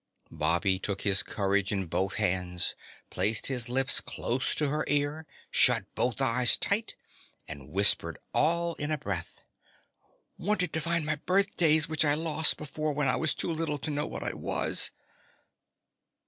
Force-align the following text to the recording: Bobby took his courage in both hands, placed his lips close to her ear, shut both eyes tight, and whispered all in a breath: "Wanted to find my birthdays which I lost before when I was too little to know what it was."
Bobby 0.31 0.79
took 0.79 1.01
his 1.03 1.21
courage 1.21 1.71
in 1.71 1.85
both 1.85 2.15
hands, 2.15 2.73
placed 3.11 3.45
his 3.45 3.69
lips 3.69 4.01
close 4.01 4.55
to 4.55 4.67
her 4.69 4.83
ear, 4.87 5.27
shut 5.51 5.85
both 5.93 6.19
eyes 6.23 6.57
tight, 6.57 6.95
and 7.47 7.69
whispered 7.69 8.17
all 8.33 8.73
in 8.79 8.89
a 8.89 8.97
breath: 8.97 9.43
"Wanted 10.39 10.73
to 10.73 10.81
find 10.81 11.05
my 11.05 11.17
birthdays 11.17 11.87
which 11.87 12.03
I 12.03 12.15
lost 12.15 12.57
before 12.57 12.93
when 12.93 13.07
I 13.07 13.15
was 13.15 13.35
too 13.35 13.51
little 13.51 13.77
to 13.77 13.91
know 13.91 14.07
what 14.07 14.23
it 14.23 14.39
was." 14.39 14.89